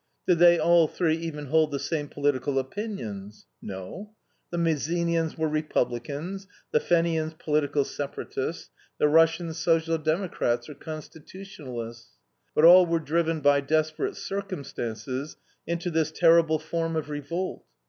Did 0.25 0.39
they 0.39 0.57
all 0.57 0.87
three 0.87 1.15
even 1.17 1.45
hold 1.45 1.69
the 1.69 1.77
same 1.77 2.07
political 2.07 2.57
opinions? 2.57 3.45
No. 3.61 4.15
The 4.49 4.57
Mazzinians 4.57 5.37
were 5.37 5.47
Republicans, 5.47 6.47
the 6.71 6.79
Fenians 6.79 7.35
political 7.35 7.83
separatists, 7.83 8.71
the 8.97 9.07
Russians 9.07 9.59
Social 9.59 9.99
Democrats 9.99 10.67
or 10.67 10.73
Constitutionalists. 10.73 12.17
But 12.55 12.65
all 12.65 12.87
were 12.87 12.99
driven 12.99 13.41
by 13.41 13.61
desperate 13.61 14.15
circumstances 14.15 15.37
into 15.67 15.91
this 15.91 16.09
terrible 16.09 16.57
form 16.57 16.95
of 16.95 17.11
revolt. 17.11 17.63